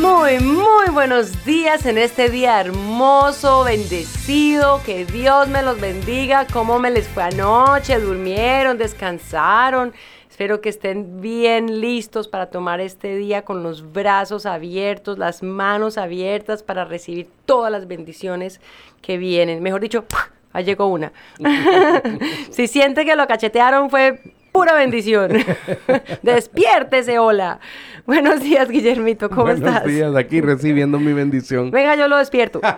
Muy, 0.00 0.40
muy 0.40 0.88
buenos 0.94 1.44
días 1.44 1.84
en 1.84 1.98
este 1.98 2.30
día 2.30 2.58
hermoso, 2.58 3.64
bendecido. 3.64 4.80
Que 4.82 5.04
Dios 5.04 5.48
me 5.48 5.62
los 5.62 5.78
bendiga. 5.78 6.46
¿Cómo 6.50 6.78
me 6.78 6.90
les 6.90 7.06
fue 7.06 7.24
anoche? 7.24 8.00
¿Durmieron? 8.00 8.78
¿Descansaron? 8.78 9.92
Espero 10.30 10.62
que 10.62 10.70
estén 10.70 11.20
bien 11.20 11.82
listos 11.82 12.28
para 12.28 12.46
tomar 12.46 12.80
este 12.80 13.14
día 13.16 13.42
con 13.42 13.62
los 13.62 13.92
brazos 13.92 14.46
abiertos, 14.46 15.18
las 15.18 15.42
manos 15.42 15.98
abiertas 15.98 16.62
para 16.62 16.86
recibir 16.86 17.28
todas 17.44 17.70
las 17.70 17.86
bendiciones 17.86 18.58
que 19.02 19.18
vienen. 19.18 19.62
Mejor 19.62 19.82
dicho, 19.82 20.06
ahí 20.54 20.64
llegó 20.64 20.86
una. 20.86 21.12
si 22.50 22.68
siente 22.68 23.04
que 23.04 23.16
lo 23.16 23.26
cachetearon 23.26 23.90
fue 23.90 24.18
pura 24.52 24.74
bendición. 24.74 25.32
Despiértese, 26.22 27.18
hola. 27.18 27.60
Buenos 28.06 28.40
días, 28.40 28.68
Guillermito, 28.68 29.30
¿cómo 29.30 29.50
estás? 29.50 29.82
Buenos 29.82 29.92
días, 29.92 30.16
aquí 30.16 30.40
recibiendo 30.40 30.98
mi 30.98 31.12
bendición. 31.12 31.70
Venga, 31.70 31.94
yo 31.96 32.08
lo 32.08 32.16
despierto. 32.18 32.60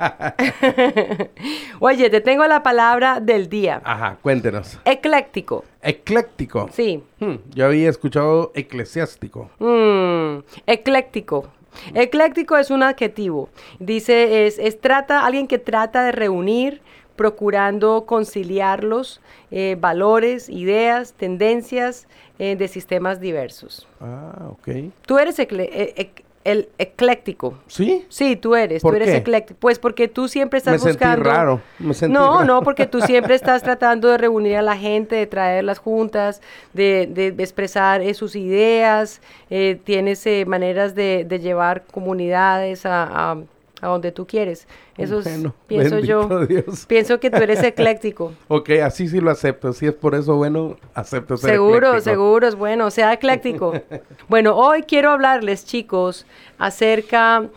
Oye, 1.80 2.10
te 2.10 2.20
tengo 2.20 2.46
la 2.46 2.62
palabra 2.62 3.20
del 3.20 3.48
día. 3.48 3.80
Ajá, 3.84 4.18
cuéntenos. 4.22 4.78
Ecléctico. 4.84 5.64
Ecléctico. 5.82 6.68
Sí. 6.72 7.02
Hmm, 7.18 7.36
yo 7.50 7.66
había 7.66 7.90
escuchado 7.90 8.52
eclesiástico. 8.54 9.50
Mm, 9.58 10.38
ecléctico. 10.66 11.48
Ecléctico 11.94 12.56
es 12.56 12.70
un 12.70 12.82
adjetivo. 12.82 13.48
Dice, 13.78 14.46
es, 14.46 14.58
es 14.58 14.80
trata, 14.80 15.24
alguien 15.24 15.46
que 15.46 15.58
trata 15.58 16.04
de 16.04 16.12
reunir, 16.12 16.82
procurando 17.30 18.06
conciliarlos, 18.06 19.20
eh, 19.50 19.76
valores, 19.78 20.48
ideas, 20.48 21.12
tendencias 21.12 22.08
eh, 22.38 22.56
de 22.56 22.66
sistemas 22.66 23.20
diversos. 23.20 23.86
Ah, 24.00 24.48
ok. 24.52 24.68
Tú 25.04 25.18
eres 25.18 25.38
e- 25.38 25.46
e- 25.50 26.10
el 26.44 26.70
ecléctico. 26.78 27.58
¿Sí? 27.66 28.06
Sí, 28.08 28.36
tú 28.36 28.54
eres, 28.54 28.80
¿Por 28.80 28.92
tú 28.92 28.96
eres 28.96 29.10
qué? 29.10 29.16
ecléctico. 29.18 29.60
Pues 29.60 29.78
porque 29.78 30.08
tú 30.08 30.28
siempre 30.28 30.56
estás 30.56 30.72
Me 30.72 30.78
sentí 30.78 30.92
buscando. 31.04 31.24
raro, 31.28 31.60
me 31.78 31.92
sentí 31.92 32.14
no, 32.14 32.36
raro. 32.38 32.44
no, 32.46 32.62
porque 32.62 32.86
tú 32.86 33.02
siempre 33.02 33.34
estás 33.40 33.62
tratando 33.62 34.08
de 34.08 34.16
reunir 34.16 34.56
a 34.56 34.62
la 34.62 34.78
gente, 34.78 35.16
de 35.16 35.26
traerlas 35.26 35.78
juntas, 35.78 36.40
de, 36.72 37.06
de- 37.06 37.32
de 37.32 37.42
expresar 37.42 38.00
eh, 38.00 38.14
sus 38.14 38.34
ideas. 38.34 39.20
eh, 39.50 39.78
tienes 39.84 40.24
eh, 40.26 40.46
maneras 40.46 40.94
de, 40.94 41.26
de 41.28 41.38
llevar 41.38 41.82
comunidades 41.84 42.86
a, 42.86 43.32
a- 43.32 43.36
a 43.80 43.88
donde 43.88 44.12
tú 44.12 44.26
quieres. 44.26 44.66
Eso 44.96 45.20
es, 45.20 45.40
pienso 45.66 45.98
yo. 45.98 46.46
Dios. 46.46 46.86
Pienso 46.86 47.20
que 47.20 47.30
tú 47.30 47.38
eres 47.38 47.62
ecléctico. 47.62 48.32
Ok, 48.48 48.70
así 48.82 49.08
sí 49.08 49.20
lo 49.20 49.30
acepto. 49.30 49.72
Si 49.72 49.86
es 49.86 49.94
por 49.94 50.14
eso 50.14 50.36
bueno, 50.36 50.76
acepto 50.94 51.36
ser 51.36 51.50
Seguro, 51.50 51.88
ecléctico. 51.88 52.00
seguro, 52.00 52.46
es 52.46 52.54
bueno, 52.54 52.90
sea 52.90 53.12
ecléctico. 53.12 53.72
bueno, 54.28 54.56
hoy 54.56 54.82
quiero 54.82 55.10
hablarles, 55.10 55.64
chicos, 55.64 56.26
acerca 56.58 57.48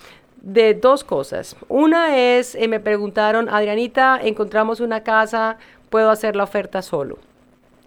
de 0.41 0.73
dos 0.73 1.03
cosas. 1.03 1.55
Una 1.69 2.17
es, 2.17 2.55
eh, 2.55 2.67
me 2.67 2.79
preguntaron, 2.79 3.49
Adrianita, 3.49 4.19
encontramos 4.21 4.79
una 4.79 5.01
casa, 5.03 5.57
¿puedo 5.89 6.09
hacer 6.09 6.35
la 6.35 6.43
oferta 6.43 6.81
solo? 6.81 7.17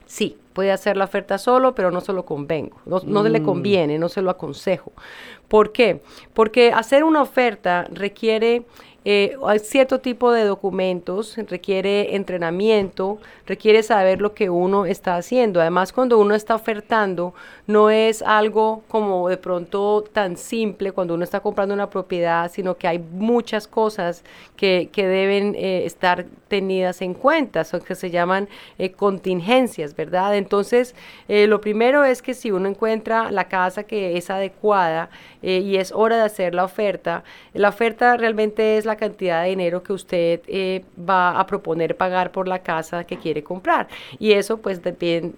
Sí, 0.06 0.38
puede 0.56 0.72
hacer 0.72 0.96
la 0.96 1.04
oferta 1.04 1.36
solo, 1.36 1.74
pero 1.74 1.90
no 1.90 2.00
se 2.00 2.14
lo 2.14 2.24
convengo, 2.24 2.80
no, 2.86 3.02
no 3.04 3.22
le 3.24 3.42
conviene, 3.42 3.98
no 3.98 4.08
se 4.08 4.22
lo 4.22 4.30
aconsejo. 4.30 4.90
¿Por 5.48 5.70
qué? 5.70 6.00
Porque 6.32 6.72
hacer 6.72 7.04
una 7.04 7.20
oferta 7.20 7.86
requiere 7.92 8.64
eh, 9.08 9.36
cierto 9.62 10.00
tipo 10.00 10.32
de 10.32 10.42
documentos, 10.42 11.36
requiere 11.48 12.16
entrenamiento, 12.16 13.18
requiere 13.46 13.84
saber 13.84 14.20
lo 14.20 14.34
que 14.34 14.50
uno 14.50 14.84
está 14.84 15.14
haciendo. 15.14 15.60
Además, 15.60 15.92
cuando 15.92 16.18
uno 16.18 16.34
está 16.34 16.56
ofertando, 16.56 17.32
no 17.68 17.88
es 17.88 18.20
algo 18.20 18.82
como 18.88 19.28
de 19.28 19.36
pronto 19.36 20.02
tan 20.12 20.36
simple 20.36 20.90
cuando 20.90 21.14
uno 21.14 21.22
está 21.22 21.38
comprando 21.38 21.72
una 21.72 21.88
propiedad, 21.88 22.50
sino 22.50 22.78
que 22.78 22.88
hay 22.88 22.98
muchas 22.98 23.68
cosas 23.68 24.24
que, 24.56 24.88
que 24.90 25.06
deben 25.06 25.54
eh, 25.54 25.86
estar 25.86 26.26
tenidas 26.48 27.00
en 27.00 27.14
cuenta, 27.14 27.62
son 27.62 27.82
que 27.82 27.94
se 27.94 28.10
llaman 28.10 28.48
eh, 28.76 28.90
contingencias, 28.90 29.94
¿verdad? 29.94 30.36
Entonces, 30.46 30.94
eh, 31.26 31.48
lo 31.48 31.60
primero 31.60 32.04
es 32.04 32.22
que 32.22 32.32
si 32.32 32.52
uno 32.52 32.68
encuentra 32.68 33.32
la 33.32 33.48
casa 33.48 33.82
que 33.82 34.16
es 34.16 34.30
adecuada 34.30 35.10
eh, 35.42 35.58
y 35.58 35.76
es 35.76 35.90
hora 35.90 36.16
de 36.16 36.22
hacer 36.22 36.54
la 36.54 36.62
oferta, 36.62 37.24
la 37.52 37.70
oferta 37.70 38.16
realmente 38.16 38.76
es 38.76 38.84
la 38.84 38.94
cantidad 38.94 39.42
de 39.42 39.48
dinero 39.48 39.82
que 39.82 39.92
usted 39.92 40.40
eh, 40.46 40.84
va 40.96 41.40
a 41.40 41.46
proponer 41.46 41.96
pagar 41.96 42.30
por 42.30 42.46
la 42.46 42.60
casa 42.60 43.02
que 43.04 43.16
quiere 43.16 43.42
comprar. 43.42 43.88
Y 44.20 44.32
eso, 44.32 44.58
pues, 44.58 44.82
depende, 44.84 45.34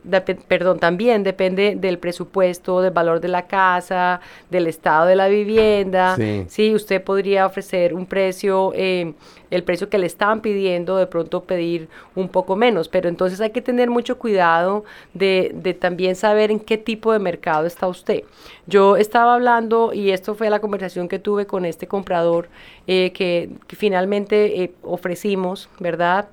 perdón, 0.46 0.78
también 0.78 1.22
depende 1.22 1.74
del 1.74 1.98
presupuesto, 1.98 2.82
del 2.82 2.92
valor 2.92 3.20
de 3.20 3.28
la 3.28 3.46
casa, 3.46 4.20
del 4.50 4.66
estado 4.66 5.06
de 5.06 5.16
la 5.16 5.28
vivienda. 5.28 6.16
Sí. 6.16 6.44
Sí, 6.48 6.74
usted 6.74 7.02
podría 7.02 7.46
ofrecer 7.46 7.94
un 7.94 8.04
precio, 8.04 8.72
eh, 8.74 9.14
el 9.50 9.62
precio 9.62 9.88
que 9.88 9.96
le 9.96 10.06
están 10.06 10.42
pidiendo, 10.42 10.98
de 10.98 11.06
pronto 11.06 11.44
pedir 11.44 11.88
un 12.14 12.28
poco 12.28 12.56
menos, 12.56 12.88
pero 12.88 13.08
entonces 13.08 13.40
hay 13.40 13.50
que 13.50 13.62
tener 13.62 13.88
mucho 13.88 14.18
cuidado 14.18 14.84
de, 15.14 15.52
de 15.54 15.74
también 15.74 16.16
saber 16.16 16.50
en 16.50 16.60
qué 16.60 16.78
tipo 16.78 17.12
de 17.12 17.18
mercado 17.18 17.66
está 17.66 17.88
usted. 17.88 18.22
Yo 18.66 18.96
estaba 18.96 19.34
hablando, 19.34 19.92
y 19.92 20.10
esto 20.10 20.34
fue 20.34 20.50
la 20.50 20.60
conversación 20.60 21.08
que 21.08 21.18
tuve 21.18 21.46
con 21.46 21.64
este 21.64 21.86
comprador, 21.86 22.48
eh, 22.86 23.12
que, 23.12 23.50
finalmente 23.68 24.62
eh, 24.62 24.72
ofrecimos, 24.82 25.68
¿verdad? 25.78 26.28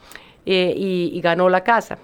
Eh, 0.45 0.73
y 0.77 1.19
ganó 1.21 1.49
la 1.49 1.63
casa 1.63 1.97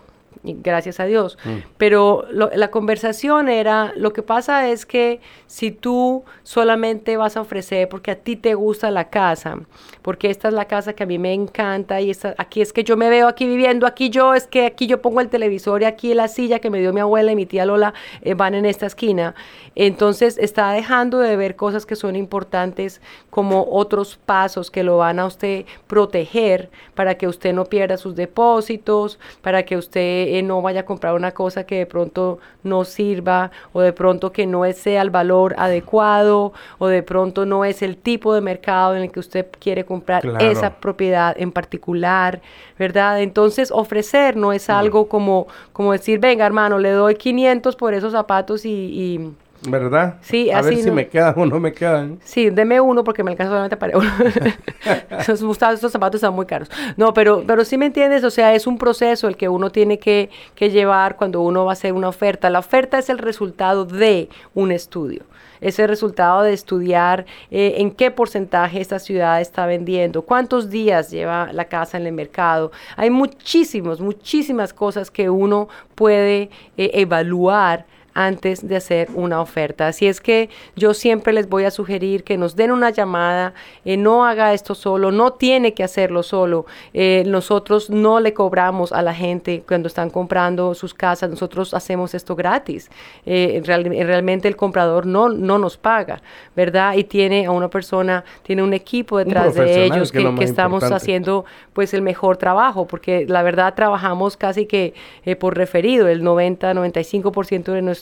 y 0.43 0.55
gracias 0.61 0.99
a 0.99 1.05
Dios. 1.05 1.37
Pero 1.77 2.25
lo- 2.31 2.49
la 2.55 2.69
conversación 2.71 3.47
era, 3.49 3.93
lo 3.95 4.11
que 4.13 4.23
pasa 4.23 4.67
es 4.69 4.85
que 4.85 5.19
si 5.47 5.71
tú 5.71 6.23
solamente 6.43 7.17
vas 7.17 7.37
a 7.37 7.41
ofrecer 7.41 7.87
porque 7.89 8.11
a 8.11 8.15
ti 8.15 8.35
te 8.35 8.55
gusta 8.55 8.89
la 8.91 9.09
casa, 9.09 9.59
porque 10.01 10.29
esta 10.29 10.47
es 10.47 10.53
la 10.53 10.65
casa 10.65 10.93
que 10.93 11.03
a 11.03 11.05
mí 11.05 11.19
me 11.19 11.33
encanta 11.33 12.01
y 12.01 12.09
esta, 12.09 12.33
aquí 12.37 12.61
es 12.61 12.73
que 12.73 12.83
yo 12.83 12.97
me 12.97 13.09
veo 13.09 13.27
aquí 13.27 13.45
viviendo, 13.47 13.85
aquí 13.85 14.09
yo, 14.09 14.33
es 14.33 14.47
que 14.47 14.65
aquí 14.65 14.87
yo 14.87 15.01
pongo 15.01 15.21
el 15.21 15.29
televisor 15.29 15.81
y 15.81 15.85
aquí 15.85 16.13
la 16.13 16.27
silla 16.27 16.59
que 16.59 16.69
me 16.69 16.79
dio 16.79 16.91
mi 16.93 17.01
abuela 17.01 17.31
y 17.31 17.35
mi 17.35 17.45
tía 17.45 17.65
Lola 17.65 17.93
eh, 18.21 18.33
van 18.33 18.55
en 18.55 18.65
esta 18.65 18.85
esquina. 18.87 19.35
Entonces 19.75 20.37
está 20.37 20.71
dejando 20.71 21.19
de 21.19 21.35
ver 21.37 21.55
cosas 21.55 21.85
que 21.85 21.95
son 21.95 22.15
importantes 22.15 23.01
como 23.29 23.67
otros 23.69 24.17
pasos 24.25 24.71
que 24.71 24.83
lo 24.83 24.97
van 24.97 25.19
a 25.19 25.25
usted 25.25 25.65
proteger 25.87 26.69
para 26.95 27.15
que 27.15 27.27
usted 27.27 27.53
no 27.53 27.65
pierda 27.65 27.97
sus 27.97 28.15
depósitos, 28.15 29.19
para 29.41 29.63
que 29.63 29.77
usted 29.77 30.27
eh, 30.37 30.43
no 30.43 30.61
vaya 30.61 30.81
a 30.81 30.85
comprar 30.85 31.13
una 31.13 31.31
cosa 31.31 31.65
que 31.65 31.77
de 31.79 31.85
pronto 31.85 32.39
no 32.63 32.83
sirva 32.85 33.51
o 33.73 33.81
de 33.81 33.93
pronto 33.93 34.31
que 34.31 34.45
no 34.47 34.63
sea 34.73 35.01
el 35.01 35.09
valor 35.09 35.55
adecuado 35.57 36.53
o 36.79 36.87
de 36.87 37.03
pronto 37.03 37.45
no 37.45 37.65
es 37.65 37.81
el 37.81 37.97
tipo 37.97 38.33
de 38.33 38.41
mercado 38.41 38.95
en 38.95 39.03
el 39.03 39.11
que 39.11 39.19
usted 39.19 39.47
quiere 39.59 39.85
comprar 39.85 40.21
Claro. 40.21 40.39
esa 40.45 40.75
propiedad 40.79 41.35
en 41.39 41.51
particular, 41.51 42.41
¿verdad? 42.77 43.21
Entonces 43.21 43.71
ofrecer 43.71 44.35
no 44.37 44.53
es 44.53 44.69
algo 44.69 45.07
como, 45.07 45.47
como 45.73 45.91
decir, 45.91 46.19
venga 46.19 46.45
hermano, 46.45 46.77
le 46.79 46.91
doy 46.91 47.15
500 47.15 47.75
por 47.75 47.93
esos 47.93 48.11
zapatos 48.13 48.65
y... 48.65 48.69
y 48.71 49.31
¿Verdad? 49.67 50.17
Sí, 50.21 50.49
A 50.49 50.61
ver 50.61 50.73
así 50.73 50.83
si 50.83 50.89
no. 50.89 50.95
me 50.95 51.07
quedan 51.07 51.33
o 51.37 51.45
no 51.45 51.59
me 51.59 51.71
quedan. 51.71 52.19
Sí, 52.23 52.49
deme 52.49 52.81
uno 52.81 53.03
porque 53.03 53.23
me 53.23 53.31
alcanza 53.31 53.51
solamente 53.51 53.77
para 53.77 53.97
uno. 53.97 54.09
estos 55.19 55.91
zapatos 55.91 56.15
están 56.15 56.33
muy 56.33 56.45
caros. 56.47 56.69
No, 56.97 57.13
pero, 57.13 57.43
pero 57.45 57.63
sí 57.63 57.77
me 57.77 57.85
entiendes, 57.85 58.23
o 58.23 58.31
sea, 58.31 58.55
es 58.55 58.65
un 58.65 58.77
proceso 58.77 59.27
el 59.27 59.37
que 59.37 59.49
uno 59.49 59.69
tiene 59.69 59.99
que, 59.99 60.29
que 60.55 60.71
llevar 60.71 61.15
cuando 61.15 61.41
uno 61.41 61.65
va 61.65 61.71
a 61.71 61.73
hacer 61.73 61.93
una 61.93 62.07
oferta. 62.07 62.49
La 62.49 62.59
oferta 62.59 62.97
es 62.97 63.09
el 63.09 63.19
resultado 63.19 63.85
de 63.85 64.29
un 64.55 64.71
estudio. 64.71 65.23
Es 65.61 65.77
el 65.77 65.87
resultado 65.87 66.41
de 66.41 66.53
estudiar 66.53 67.27
eh, 67.51 67.75
en 67.77 67.91
qué 67.91 68.09
porcentaje 68.09 68.81
esta 68.81 68.97
ciudad 68.97 69.39
está 69.41 69.67
vendiendo, 69.67 70.23
cuántos 70.23 70.71
días 70.71 71.11
lleva 71.11 71.53
la 71.53 71.65
casa 71.65 71.97
en 71.97 72.07
el 72.07 72.13
mercado. 72.13 72.71
Hay 72.97 73.11
muchísimos, 73.11 74.01
muchísimas 74.01 74.73
cosas 74.73 75.11
que 75.11 75.29
uno 75.29 75.69
puede 75.93 76.49
eh, 76.77 76.89
evaluar 76.95 77.85
antes 78.13 78.67
de 78.67 78.75
hacer 78.75 79.09
una 79.13 79.41
oferta. 79.41 79.87
Así 79.87 80.07
es 80.07 80.19
que 80.19 80.49
yo 80.75 80.93
siempre 80.93 81.33
les 81.33 81.47
voy 81.47 81.63
a 81.63 81.71
sugerir 81.71 82.23
que 82.23 82.37
nos 82.37 82.55
den 82.55 82.71
una 82.71 82.89
llamada, 82.89 83.53
eh, 83.85 83.97
no 83.97 84.25
haga 84.25 84.53
esto 84.53 84.75
solo, 84.75 85.11
no 85.11 85.33
tiene 85.33 85.73
que 85.73 85.83
hacerlo 85.83 86.23
solo. 86.23 86.65
Eh, 86.93 87.23
nosotros 87.27 87.89
no 87.89 88.19
le 88.19 88.33
cobramos 88.33 88.91
a 88.91 89.01
la 89.01 89.13
gente 89.13 89.63
cuando 89.67 89.87
están 89.87 90.09
comprando 90.09 90.73
sus 90.73 90.93
casas, 90.93 91.29
nosotros 91.29 91.73
hacemos 91.73 92.13
esto 92.13 92.35
gratis. 92.35 92.89
Eh, 93.25 93.61
realmente 93.63 94.47
el 94.47 94.55
comprador 94.55 95.05
no, 95.05 95.29
no 95.29 95.57
nos 95.57 95.77
paga, 95.77 96.21
¿verdad? 96.55 96.95
Y 96.95 97.05
tiene 97.05 97.45
a 97.45 97.51
una 97.51 97.69
persona, 97.69 98.23
tiene 98.43 98.63
un 98.63 98.73
equipo 98.73 99.17
detrás 99.17 99.55
de 99.55 99.85
ellos 99.85 100.11
que, 100.11 100.21
estamos 100.41 100.83
haciendo 100.83 101.45
pues 101.73 101.93
el 101.93 102.01
mejor 102.01 102.37
trabajo, 102.37 102.87
porque 102.87 103.25
la 103.27 103.43
verdad 103.43 103.73
trabajamos 103.73 104.37
casi 104.37 104.65
que 104.65 104.93
por 105.39 105.55
referido, 105.55 106.07
el 106.07 106.23
90-95% 106.23 107.71
de 107.71 107.81
nuestro 107.81 108.00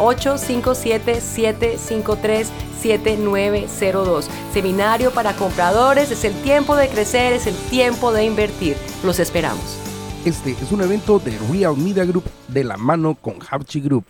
857-753-7902. 2.83 4.25
Seminario 4.53 5.11
para 5.11 5.35
compradores, 5.35 6.11
es 6.11 6.25
el 6.25 6.35
tiempo 6.43 6.77
de 6.77 6.89
crecer, 6.89 7.33
es 7.33 7.47
el 7.47 7.55
tiempo 7.71 8.13
de 8.13 8.25
invertir. 8.25 8.77
Los 9.05 9.19
esperamos. 9.19 9.79
Este 10.25 10.53
es 10.53 10.73
un 10.73 10.83
evento 10.83 11.19
de 11.19 11.39
Real 11.51 11.77
Media 11.77 12.05
Group 12.05 12.25
de 12.49 12.65
la 12.65 12.77
mano 12.77 13.15
con 13.15 13.39
Hapchi 13.49 13.81
Group. 13.81 14.07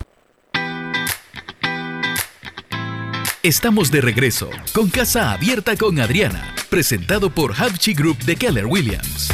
Estamos 3.43 3.93
de 3.93 4.01
regreso 4.01 4.51
con 4.73 4.89
Casa 4.89 5.31
Abierta 5.31 5.77
con 5.77 6.01
Adriana, 6.01 6.55
presentado 6.69 7.31
por 7.31 7.53
Havchi 7.53 7.95
Group 7.95 8.19
de 8.25 8.35
Keller 8.35 8.67
Williams. 8.67 9.31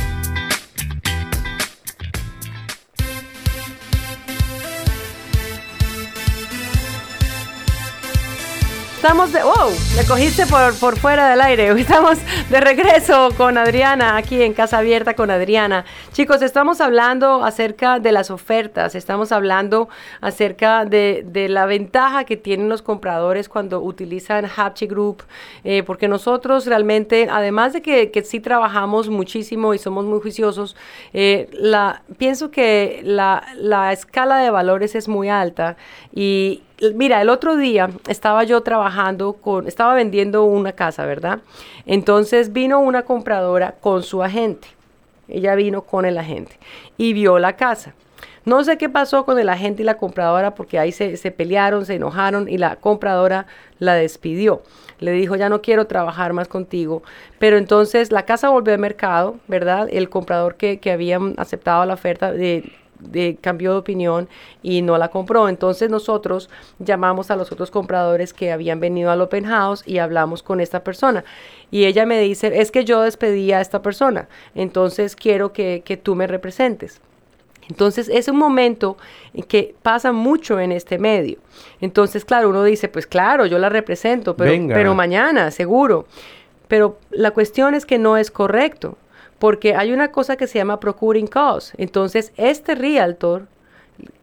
Estamos 9.02 9.32
de... 9.32 9.42
¡Wow! 9.42 9.72
Le 9.96 10.04
cogiste 10.06 10.46
por, 10.46 10.78
por 10.78 10.96
fuera 10.96 11.28
del 11.28 11.40
aire. 11.40 11.72
Estamos 11.76 12.18
de 12.48 12.60
regreso 12.60 13.30
con 13.36 13.58
Adriana, 13.58 14.16
aquí 14.16 14.40
en 14.40 14.52
Casa 14.52 14.78
Abierta 14.78 15.14
con 15.14 15.28
Adriana. 15.28 15.84
Chicos, 16.12 16.40
estamos 16.40 16.80
hablando 16.80 17.42
acerca 17.42 17.98
de 17.98 18.12
las 18.12 18.30
ofertas, 18.30 18.94
estamos 18.94 19.32
hablando 19.32 19.88
acerca 20.20 20.84
de, 20.84 21.24
de 21.26 21.48
la 21.48 21.66
ventaja 21.66 22.22
que 22.22 22.36
tienen 22.36 22.68
los 22.68 22.80
compradores 22.80 23.48
cuando 23.48 23.80
utilizan 23.80 24.44
Hapchi 24.44 24.86
Group, 24.86 25.24
eh, 25.64 25.82
porque 25.82 26.06
nosotros 26.06 26.66
realmente, 26.66 27.26
además 27.28 27.72
de 27.72 27.82
que, 27.82 28.12
que, 28.12 28.22
sí 28.22 28.38
trabajamos 28.38 29.08
muchísimo 29.08 29.74
y 29.74 29.78
somos 29.78 30.04
muy 30.04 30.20
juiciosos, 30.20 30.76
eh, 31.12 31.50
la, 31.54 32.02
pienso 32.18 32.52
que 32.52 33.00
la, 33.02 33.42
la 33.56 33.92
escala 33.92 34.38
de 34.38 34.50
valores 34.50 34.94
es 34.94 35.08
muy 35.08 35.28
alta 35.28 35.76
y 36.14 36.62
mira, 36.94 37.20
el 37.22 37.28
otro 37.28 37.56
día 37.56 37.90
estaba 38.08 38.44
yo 38.44 38.62
trabajando 38.62 39.34
con, 39.34 39.66
estaba 39.66 39.94
vendiendo 39.94 40.44
una 40.44 40.72
casa, 40.72 41.06
¿verdad? 41.06 41.40
Entonces 41.86 42.52
vino 42.52 42.80
una 42.80 43.02
compradora 43.02 43.76
con 43.80 44.02
su 44.02 44.22
agente. 44.22 44.68
Ella 45.28 45.54
vino 45.54 45.82
con 45.82 46.04
el 46.04 46.18
agente 46.18 46.58
y 46.96 47.12
vio 47.12 47.38
la 47.38 47.56
casa. 47.56 47.94
No 48.44 48.64
sé 48.64 48.76
qué 48.76 48.88
pasó 48.88 49.24
con 49.24 49.38
el 49.38 49.48
agente 49.48 49.82
y 49.82 49.84
la 49.84 49.98
compradora 49.98 50.54
porque 50.54 50.78
ahí 50.78 50.90
se, 50.90 51.16
pelearon, 51.30 51.86
se 51.86 51.94
enojaron 51.94 52.48
y 52.48 52.58
la 52.58 52.76
compradora 52.76 53.46
la 53.78 53.94
despidió. 53.94 54.62
Le 54.98 55.12
dijo, 55.12 55.36
ya 55.36 55.48
no 55.48 55.62
quiero 55.62 55.86
trabajar 55.86 56.32
más 56.32 56.48
contigo. 56.48 57.02
Pero 57.38 57.56
entonces 57.56 58.10
la 58.10 58.24
casa 58.24 58.48
volvió 58.48 58.74
al 58.74 58.80
mercado, 58.80 59.36
¿verdad? 59.46 59.88
El 59.90 60.08
comprador 60.10 60.56
que, 60.56 60.80
que 60.80 60.90
había 60.90 61.20
aceptado 61.36 61.84
la 61.86 61.94
oferta 61.94 62.32
de, 62.32 62.72
de, 63.10 63.36
cambió 63.40 63.72
de 63.72 63.78
opinión 63.78 64.28
y 64.62 64.82
no 64.82 64.98
la 64.98 65.08
compró. 65.08 65.48
Entonces 65.48 65.90
nosotros 65.90 66.48
llamamos 66.78 67.30
a 67.30 67.36
los 67.36 67.52
otros 67.52 67.70
compradores 67.70 68.32
que 68.32 68.52
habían 68.52 68.80
venido 68.80 69.10
al 69.10 69.20
open 69.20 69.44
house 69.44 69.82
y 69.86 69.98
hablamos 69.98 70.42
con 70.42 70.60
esta 70.60 70.84
persona. 70.84 71.24
Y 71.70 71.84
ella 71.84 72.06
me 72.06 72.20
dice, 72.20 72.60
es 72.60 72.70
que 72.70 72.84
yo 72.84 73.00
despedí 73.02 73.52
a 73.52 73.60
esta 73.60 73.82
persona, 73.82 74.28
entonces 74.54 75.16
quiero 75.16 75.52
que, 75.52 75.82
que 75.84 75.96
tú 75.96 76.14
me 76.14 76.26
representes. 76.26 77.00
Entonces 77.68 78.10
es 78.12 78.28
un 78.28 78.36
momento 78.36 78.96
que 79.48 79.74
pasa 79.82 80.12
mucho 80.12 80.60
en 80.60 80.72
este 80.72 80.98
medio. 80.98 81.38
Entonces, 81.80 82.24
claro, 82.24 82.50
uno 82.50 82.64
dice, 82.64 82.88
pues 82.88 83.06
claro, 83.06 83.46
yo 83.46 83.58
la 83.58 83.68
represento, 83.68 84.36
pero, 84.36 84.52
pero 84.68 84.94
mañana, 84.94 85.50
seguro. 85.50 86.06
Pero 86.68 86.98
la 87.10 87.30
cuestión 87.30 87.74
es 87.74 87.86
que 87.86 87.98
no 87.98 88.16
es 88.16 88.30
correcto 88.30 88.96
porque 89.42 89.74
hay 89.74 89.90
una 89.90 90.12
cosa 90.12 90.36
que 90.36 90.46
se 90.46 90.58
llama 90.58 90.78
procuring 90.78 91.26
cause. 91.26 91.74
Entonces, 91.76 92.32
este 92.36 92.76
realtor, 92.76 93.48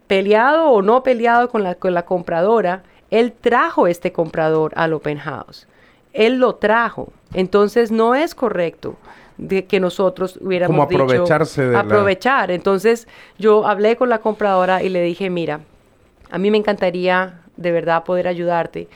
peleado 0.08 0.70
o 0.70 0.82
no 0.82 1.04
peleado 1.04 1.50
con 1.50 1.62
la, 1.62 1.76
con 1.76 1.94
la 1.94 2.06
compradora, 2.06 2.84
él 3.10 3.34
trajo 3.34 3.88
este 3.88 4.14
comprador 4.14 4.72
al 4.78 4.94
open 4.94 5.18
house. 5.18 5.68
Él 6.14 6.38
lo 6.38 6.56
trajo. 6.56 7.12
Entonces, 7.34 7.92
no 7.92 8.16
es 8.16 8.34
correcto 8.34 8.96
de 9.38 9.66
que 9.66 9.82
nosotros 9.82 10.40
hubiéramos 10.42 10.74
Como 10.74 10.84
aprovecharse 10.84 11.68
de 11.68 11.76
aprovechar. 11.76 12.50
Entonces, 12.50 13.06
yo 13.38 13.68
hablé 13.68 13.98
con 13.98 14.08
la 14.08 14.20
compradora 14.20 14.84
y 14.84 14.88
le 14.88 15.02
dije, 15.02 15.30
mira, 15.30 15.60
a 16.32 16.38
mí 16.38 16.50
me 16.50 16.58
encantaría 16.58 17.42
de 17.58 17.74
verdad 17.74 18.06
poder 18.06 18.30
ayudarte, 18.30 18.88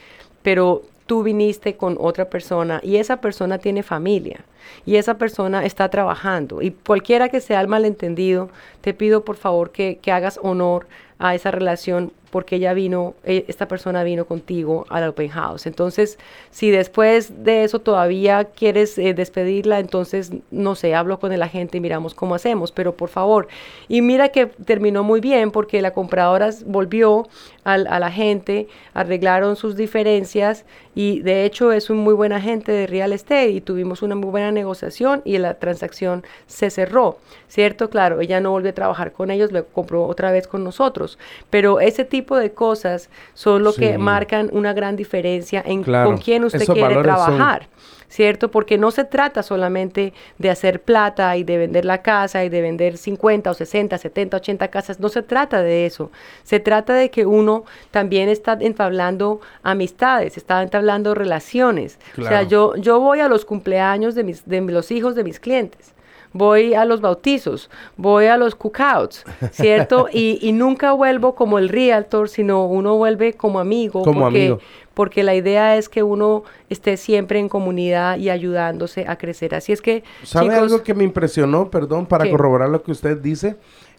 pero 0.42 0.84
tú 1.06 1.24
viniste 1.24 1.76
con 1.76 1.98
otra 2.00 2.30
persona 2.30 2.80
y 2.84 2.98
esa 2.98 3.18
persona 3.18 3.58
tiene 3.58 3.84
familia 3.84 4.46
y 4.86 4.96
esa 4.96 5.18
persona 5.18 5.66
está 5.66 5.90
trabajando. 5.90 6.62
Y 6.62 6.72
cualquiera 6.72 7.30
que 7.30 7.42
sea 7.42 7.62
el 7.62 7.68
malentendido, 7.68 8.50
te 8.82 8.94
pido 8.94 9.24
por 9.24 9.36
favor 9.36 9.72
que, 9.72 9.98
que 10.02 10.12
hagas 10.12 10.40
honor 10.42 10.88
a 11.20 11.36
esa 11.36 11.52
relación 11.52 12.12
porque 12.34 12.56
ella 12.56 12.74
vino, 12.74 13.14
eh, 13.24 13.46
esta 13.48 13.68
persona 13.68 14.04
vino 14.04 14.26
contigo 14.26 14.88
al 14.90 15.08
open 15.08 15.30
house. 15.30 15.68
Entonces, 15.68 16.18
si 16.50 16.72
después 16.72 17.44
de 17.44 17.64
eso 17.64 17.78
todavía 17.78 18.46
quieres 18.46 18.98
eh, 18.98 19.14
despedirla, 19.14 19.78
entonces, 19.78 20.32
no 20.50 20.74
sé, 20.74 20.96
hablo 20.96 21.20
con 21.20 21.32
el 21.32 21.44
agente 21.44 21.78
y 21.78 21.80
miramos 21.80 22.16
cómo 22.16 22.34
hacemos, 22.34 22.72
pero 22.72 22.98
por 22.98 23.10
favor. 23.10 23.48
Y 23.88 24.02
mira 24.02 24.30
que 24.30 24.48
terminó 24.48 25.04
muy 25.04 25.22
bien 25.22 25.52
porque 25.52 25.80
la 25.84 25.92
compradora 25.92 26.50
volvió 26.66 27.28
al, 27.64 27.86
a 27.86 28.00
la 28.00 28.10
gente, 28.10 28.68
arreglaron 28.96 29.56
sus 29.56 29.76
diferencias 29.76 30.66
y 30.96 31.20
de 31.22 31.46
hecho 31.46 31.72
es 31.72 31.90
un 31.90 31.98
muy 31.98 32.14
buen 32.14 32.34
agente 32.34 32.72
de 32.72 32.88
real 32.88 33.14
estate 33.14 33.50
y 33.50 33.62
tuvimos 33.62 34.02
una 34.02 34.16
muy 34.16 34.30
buena 34.30 34.52
negociación 34.52 35.22
y 35.26 35.38
la 35.38 35.56
transacción 35.56 36.24
se 36.48 36.70
cerró, 36.70 37.18
¿cierto? 37.48 37.90
Claro, 37.90 38.22
ella 38.22 38.40
no 38.40 38.52
volvió 38.52 38.72
a 38.72 38.74
trabajar 38.74 39.12
con 39.12 39.32
ellos, 39.32 39.52
lo 39.52 39.66
compró 39.68 40.06
otra 40.06 40.32
vez 40.32 40.48
con 40.48 40.64
nosotros, 40.64 41.18
pero 41.50 41.80
ese 41.80 42.06
tipo 42.06 42.23
de 42.38 42.52
cosas 42.54 43.10
son 43.34 43.64
lo 43.64 43.74
que 43.74 43.98
marcan 43.98 44.50
una 44.52 44.74
gran 44.74 44.96
diferencia 44.96 45.64
en 45.66 45.84
con 45.84 46.18
quién 46.18 46.44
usted 46.44 46.66
quiere 46.66 47.02
trabajar. 47.02 47.68
¿cierto? 48.14 48.52
Porque 48.52 48.78
no 48.78 48.92
se 48.92 49.06
trata 49.06 49.42
solamente 49.42 50.14
de 50.38 50.52
hacer 50.52 50.84
plata 50.84 51.36
y 51.36 51.44
de 51.44 51.58
vender 51.58 51.84
la 51.84 52.04
casa 52.04 52.46
y 52.46 52.50
de 52.50 52.62
vender 52.62 52.98
50 52.98 53.50
o 53.50 53.54
60, 53.56 53.98
70, 53.98 54.38
80 54.38 54.68
casas, 54.68 55.00
no 55.00 55.10
se 55.10 55.24
trata 55.24 55.64
de 55.64 55.88
eso. 55.88 56.12
Se 56.44 56.60
trata 56.60 56.94
de 56.94 57.10
que 57.10 57.26
uno 57.26 57.66
también 57.90 58.30
está 58.30 58.56
entablando 58.60 59.42
amistades, 59.64 60.38
está 60.38 60.62
entablando 60.62 61.16
relaciones. 61.16 61.98
O 62.20 62.22
sea, 62.22 62.44
yo, 62.44 62.76
yo 62.76 63.00
voy 63.00 63.20
a 63.20 63.28
los 63.28 63.46
cumpleaños 63.46 64.14
de, 64.14 64.24
mis, 64.24 64.48
de 64.48 64.62
los 64.62 64.92
hijos 64.92 65.16
de 65.16 65.24
mis 65.24 65.40
clientes 65.40 65.96
voy 66.34 66.74
a 66.74 66.84
los 66.86 67.00
bautizos, 67.00 67.70
voy 67.96 68.26
a 68.26 68.38
los 68.38 68.56
cookouts, 68.56 69.24
¿cierto? 69.52 70.08
y, 70.14 70.40
y, 70.42 70.52
nunca 70.52 70.92
vuelvo 70.92 71.36
como 71.36 71.60
el 71.60 71.70
realtor, 71.70 72.28
sino 72.28 72.66
uno 72.66 72.96
vuelve 72.98 73.34
como 73.34 73.60
amigo. 73.60 74.04
Como 74.04 74.22
porque, 74.22 74.48
amigo 74.48 74.60
porque 74.94 75.24
la 75.24 75.36
idea 75.36 75.78
es 75.78 75.90
que 75.90 76.04
uno 76.04 76.44
esté 76.70 76.98
siempre 76.98 77.40
en 77.40 77.50
comunidad 77.50 78.18
y 78.18 78.30
ayudándose 78.30 79.06
a 79.08 79.18
crecer. 79.18 79.56
Así 79.56 79.72
es 79.72 79.82
que... 79.82 80.04
¿Sabe 80.24 80.56
algo 80.56 80.84
que 80.84 80.94
me 80.94 81.04
impresionó, 81.04 81.70
perdón, 81.70 82.06
para 82.06 82.30
corroborar 82.30 82.70
lo 82.70 82.84
que 82.84 82.92
usted 82.92 83.18
dice? 83.18 83.56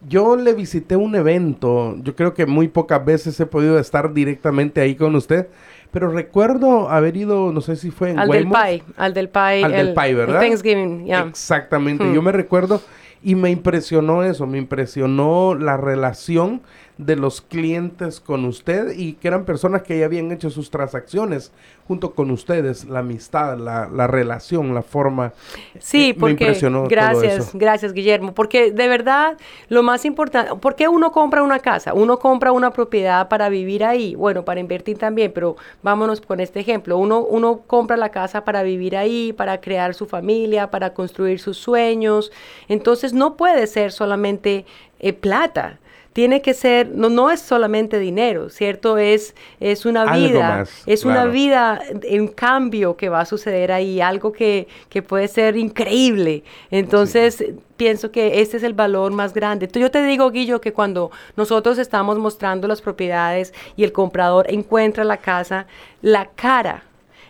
Yo 0.07 0.37
le 0.37 0.53
visité 0.53 0.97
un 0.97 1.15
evento, 1.15 1.97
yo 2.03 2.15
creo 2.15 2.35
que 2.35 2.45
muy 2.45 2.69
pocas 2.69 3.03
veces 3.05 3.39
he 3.41 3.47
podido 3.47 3.79
estar 3.79 4.13
directamente 4.13 4.81
ahí 4.83 4.97
con 4.97 5.15
usted, 5.15 5.49
pero 5.91 6.11
recuerdo 6.11 6.91
haber 6.91 7.17
ido, 7.17 7.53
no 7.53 7.63
sé 7.63 7.77
si 7.77 7.91
fue 7.91 8.11
en 8.11 8.19
Al 8.19 8.29
del 8.29 8.49
PAI, 8.49 8.83
al 8.97 9.15
del 9.15 9.29
PAI. 9.31 9.63
Al 9.63 9.73
del 9.73 9.95
PAI, 9.95 10.15
¿verdad? 10.15 10.41
Thanksgiving, 10.41 11.07
ya. 11.07 11.21
Exactamente, 11.23 12.05
yo 12.13 12.21
hmm. 12.21 12.25
me 12.25 12.33
recuerdo 12.33 12.83
y 13.23 13.35
me 13.35 13.51
impresionó 13.51 14.23
eso, 14.23 14.47
me 14.47 14.59
impresionó 14.59 15.55
la 15.55 15.79
relación 15.79 16.61
de 16.97 17.17
los 17.17 17.41
clientes 17.41 18.21
con 18.21 18.45
usted 18.45 18.93
y 18.97 19.15
que 19.15 19.27
eran 19.27 19.45
personas 19.45 19.83
que 19.83 19.99
ya 19.99 20.05
habían 20.05 20.31
hecho 20.31 20.49
sus 20.49 20.71
transacciones 20.71 21.51
junto 21.89 22.15
con 22.15 22.31
ustedes, 22.31 22.85
la 22.85 23.01
amistad, 23.01 23.59
la, 23.59 23.89
la 23.89 24.07
relación, 24.07 24.73
la 24.75 24.83
forma. 24.83 25.33
Sí, 25.81 26.11
eh, 26.11 26.17
porque 26.19 26.45
impresionó 26.45 26.85
gracias, 26.85 27.51
gracias 27.53 27.93
Guillermo, 27.93 28.33
porque 28.33 28.71
de 28.71 28.89
verdad 28.89 29.37
lo 29.69 29.83
más 29.83 30.05
importante, 30.05 30.55
¿por 30.55 30.77
qué 30.77 30.87
uno 30.87 31.11
compra 31.11 31.43
una 31.43 31.59
casa? 31.59 31.95
Uno 31.95 32.19
compra 32.21 32.53
una 32.53 32.71
propiedad 32.71 33.29
para 33.29 33.49
vivir 33.49 33.85
ahí, 33.85 34.15
bueno, 34.15 34.45
para 34.45 34.61
invertir 34.61 34.97
también, 34.97 35.33
pero 35.35 35.57
vámonos 35.83 36.21
con 36.21 36.39
este 36.39 36.61
ejemplo, 36.61 36.97
uno, 36.97 37.21
uno 37.21 37.63
compra 37.67 37.97
la 37.97 38.11
casa 38.11 38.45
para 38.45 38.63
vivir 38.63 38.97
ahí, 38.97 39.33
para 39.33 39.61
crear 39.61 39.95
su 39.95 40.07
familia, 40.07 40.71
para 40.71 40.95
construir 40.95 41.41
sus 41.41 41.59
sueños, 41.59 42.31
entonces 42.69 43.13
no 43.13 43.37
puede 43.37 43.67
ser 43.67 43.91
solamente 43.91 44.65
eh, 45.01 45.13
plata 45.13 45.81
tiene 46.15 46.43
que 46.43 46.55
ser, 46.55 46.91
no, 46.95 47.11
no 47.11 47.29
es 47.29 47.41
solamente 47.41 47.99
dinero, 47.99 48.49
¿cierto? 48.49 48.99
Es, 48.99 49.35
es 49.59 49.85
una 49.85 50.15
vida, 50.15 50.65
es 50.87 51.05
una 51.05 51.27
vida 51.27 51.83
en 52.05 52.29
cambio 52.29 52.97
que 52.97 53.09
va 53.09 53.21
a 53.21 53.25
suceder 53.25 53.73
ahí, 53.73 54.01
algo 54.01 54.33
que, 54.33 54.69
que 54.89 55.03
puede 55.03 55.27
ser 55.27 55.57
increíble. 55.57 56.45
Entonces, 56.71 57.45
pienso 57.77 58.13
que 58.13 58.41
este 58.41 58.59
es 58.59 58.63
el 58.63 58.75
valor 58.75 59.11
más 59.11 59.35
grande. 59.35 59.69
Yo 59.73 59.91
te 59.91 60.05
digo, 60.05 60.31
Guillo, 60.31 60.61
que 60.61 60.73
cuando 60.73 61.11
nosotros 61.37 61.79
estamos 61.79 62.17
mostrando 62.17 62.69
las 62.69 62.81
propiedades 62.81 63.53
y 63.75 63.83
el 63.83 63.91
comprador 63.91 64.47
encuentra 64.49 65.03
la 65.03 65.17
casa, 65.17 65.67
la 66.01 66.27
cara 66.27 66.85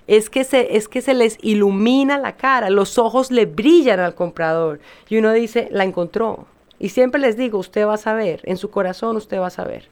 es 0.06 0.28
que, 0.28 0.44
se, 0.44 0.76
es 0.76 0.88
que 0.88 1.00
se 1.00 1.14
les 1.14 1.38
ilumina 1.40 2.18
la 2.18 2.36
cara, 2.36 2.68
los 2.68 2.98
ojos 2.98 3.30
le 3.30 3.46
brillan 3.46 3.98
al 3.98 4.14
comprador 4.14 4.78
y 5.08 5.16
uno 5.16 5.32
dice, 5.32 5.68
la 5.70 5.84
encontró, 5.84 6.46
y 6.84 6.90
siempre 6.90 7.18
les 7.18 7.38
digo, 7.38 7.58
usted 7.58 7.86
va 7.86 7.94
a 7.94 7.96
saber, 7.96 8.42
en 8.44 8.58
su 8.58 8.70
corazón 8.70 9.16
usted 9.16 9.40
va 9.40 9.46
a 9.46 9.50
saber. 9.50 9.88